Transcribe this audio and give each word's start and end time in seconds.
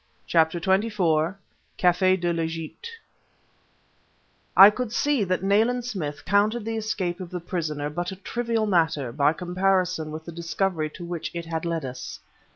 CHAPTER 0.25 0.59
XXIV 0.59 1.35
CAFÉ 1.77 2.19
DE 2.19 2.33
L'EGYPTE 2.33 2.89
I 4.57 4.71
could 4.71 4.91
see 4.91 5.23
that 5.23 5.43
Nayland 5.43 5.85
Smith 5.85 6.25
counted 6.25 6.65
the 6.65 6.75
escape 6.75 7.19
of 7.19 7.29
the 7.29 7.39
prisoner 7.39 7.87
but 7.91 8.11
a 8.11 8.15
trivial 8.15 8.65
matter 8.65 9.11
by 9.11 9.31
comparison 9.31 10.09
with 10.09 10.25
the 10.25 10.31
discovery 10.31 10.89
to 10.89 11.05
which 11.05 11.29
it 11.35 11.45
had 11.45 11.65
led 11.65 11.85
us. 11.85 12.19